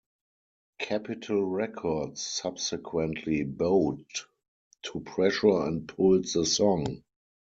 Capitol 0.79 1.45
Records 1.45 2.23
subsequently 2.23 3.43
bowed 3.43 4.03
to 4.81 4.99
pressure 5.01 5.61
and 5.67 5.87
pulled 5.87 6.25
the 6.33 6.43
song. 6.43 7.03